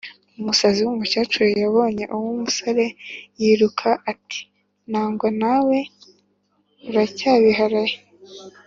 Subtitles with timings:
[0.39, 2.85] Umusazi w’umukecuru yabonye uw’umusore
[3.41, 4.39] yiruka ati
[4.91, 5.77] nangwa nawe
[6.89, 7.95] uracyabiharaye.